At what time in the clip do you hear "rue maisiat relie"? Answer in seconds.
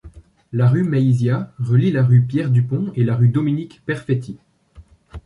0.67-1.91